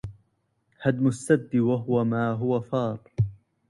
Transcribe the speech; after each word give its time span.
هدم 0.83 1.05
السد 1.13 1.51
وهو 1.67 1.95
ما 2.11 2.25
هو 2.41 2.53
فار 2.69 2.99